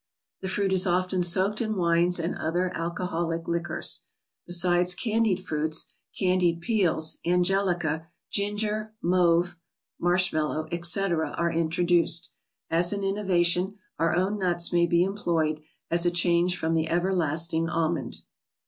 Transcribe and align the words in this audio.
The 0.41 0.47
fruit 0.47 0.73
is 0.73 0.87
often 0.87 1.21
soaked 1.21 1.61
in 1.61 1.75
wines, 1.75 2.17
and 2.19 2.35
other 2.35 2.75
alcoholic 2.75 3.47
liquors. 3.47 4.01
Besides 4.47 4.95
candied 4.95 5.39
fruits, 5.45 5.93
candied 6.17 6.59
peels, 6.59 7.19
Angelica, 7.23 8.07
ginger, 8.31 8.95
mauve 9.03 9.57
(Marshmallow), 9.99 10.67
etc., 10.71 11.35
are 11.37 11.51
introduced. 11.53 12.31
As 12.71 12.91
an 12.91 13.03
innovation, 13.03 13.77
our 13.99 14.15
own 14.15 14.39
nuts 14.39 14.73
may 14.73 14.87
be 14.87 15.03
employed, 15.03 15.61
as 15.91 16.03
a 16.03 16.09
change 16.09 16.57
from 16.57 16.73
the 16.73 16.87
ever¬ 16.87 17.15
lasting 17.15 17.69
almond. 17.69 18.21